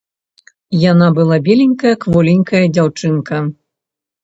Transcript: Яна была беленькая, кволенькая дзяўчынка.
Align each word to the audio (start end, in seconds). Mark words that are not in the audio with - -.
Яна 0.91 1.07
была 1.19 1.37
беленькая, 1.49 1.93
кволенькая 2.07 2.65
дзяўчынка. 2.75 3.35